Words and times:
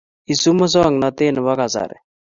Isub 0.33 0.55
musongnotet 0.61 1.31
nebo 1.33 1.51
kasari 1.59 1.97